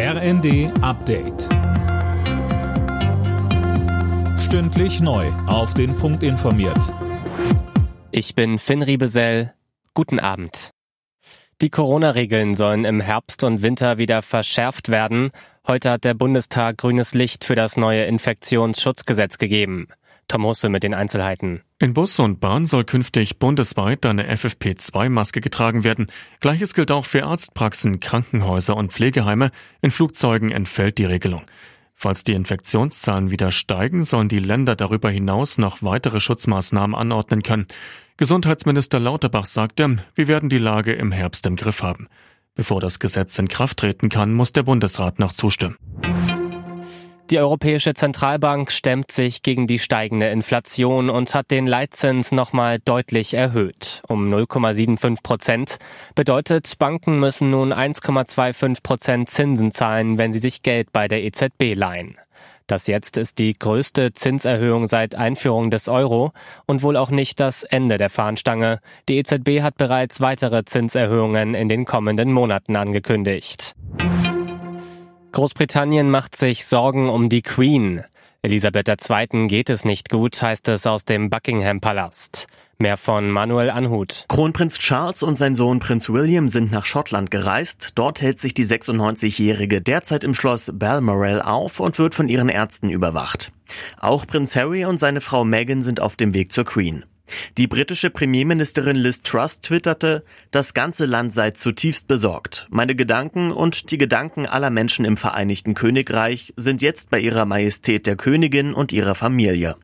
[0.00, 1.48] RND Update.
[4.38, 5.26] Stündlich neu.
[5.48, 6.94] Auf den Punkt informiert.
[8.12, 9.54] Ich bin Finn Riebesell.
[9.94, 10.70] Guten Abend.
[11.60, 15.32] Die Corona-Regeln sollen im Herbst und Winter wieder verschärft werden.
[15.66, 19.88] Heute hat der Bundestag grünes Licht für das neue Infektionsschutzgesetz gegeben.
[20.28, 21.62] Tom Husse mit den Einzelheiten.
[21.78, 26.06] In Bus und Bahn soll künftig bundesweit eine FFP2-Maske getragen werden.
[26.40, 29.50] Gleiches gilt auch für Arztpraxen, Krankenhäuser und Pflegeheime.
[29.80, 31.42] In Flugzeugen entfällt die Regelung.
[31.94, 37.66] Falls die Infektionszahlen wieder steigen, sollen die Länder darüber hinaus noch weitere Schutzmaßnahmen anordnen können.
[38.18, 42.06] Gesundheitsminister Lauterbach sagte, wir werden die Lage im Herbst im Griff haben.
[42.54, 45.76] Bevor das Gesetz in Kraft treten kann, muss der Bundesrat noch zustimmen.
[47.30, 53.34] Die Europäische Zentralbank stemmt sich gegen die steigende Inflation und hat den Leitzins nochmal deutlich
[53.34, 54.00] erhöht.
[54.08, 55.76] Um 0,75 Prozent
[56.14, 61.74] bedeutet, Banken müssen nun 1,25 Prozent Zinsen zahlen, wenn sie sich Geld bei der EZB
[61.74, 62.16] leihen.
[62.66, 66.32] Das jetzt ist die größte Zinserhöhung seit Einführung des Euro
[66.64, 68.80] und wohl auch nicht das Ende der Fahnenstange.
[69.08, 73.74] Die EZB hat bereits weitere Zinserhöhungen in den kommenden Monaten angekündigt.
[75.32, 78.04] Großbritannien macht sich Sorgen um die Queen.
[78.42, 79.46] Elisabeth II.
[79.46, 82.46] geht es nicht gut, heißt es aus dem Buckingham Palast.
[82.78, 84.24] Mehr von Manuel Anhut.
[84.28, 87.90] Kronprinz Charles und sein Sohn Prinz William sind nach Schottland gereist.
[87.96, 92.88] Dort hält sich die 96-Jährige derzeit im Schloss Balmoral auf und wird von ihren Ärzten
[92.88, 93.50] überwacht.
[93.98, 97.04] Auch Prinz Harry und seine Frau Meghan sind auf dem Weg zur Queen.
[97.56, 102.66] Die britische Premierministerin Liz Truss twitterte, das ganze Land sei zutiefst besorgt.
[102.70, 108.06] Meine Gedanken und die Gedanken aller Menschen im Vereinigten Königreich sind jetzt bei ihrer Majestät
[108.06, 109.76] der Königin und ihrer Familie.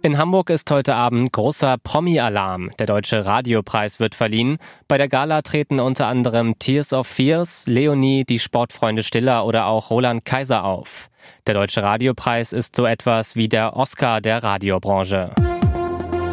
[0.00, 2.70] In Hamburg ist heute Abend großer Promi-Alarm.
[2.78, 4.58] Der Deutsche Radiopreis wird verliehen.
[4.86, 9.90] Bei der Gala treten unter anderem Tears of Fears, Leonie, die Sportfreunde Stiller oder auch
[9.90, 11.10] Roland Kaiser auf.
[11.48, 15.30] Der Deutsche Radiopreis ist so etwas wie der Oscar der Radiobranche.